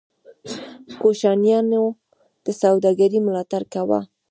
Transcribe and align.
کوشانیانو 1.01 1.83
د 2.45 2.47
سوداګرۍ 2.61 3.19
ملاتړ 3.27 3.61
کاوه 3.73 3.99